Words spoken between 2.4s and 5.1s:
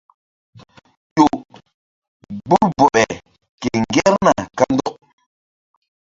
gbur bɔɓe ke ŋgerna kandɔk.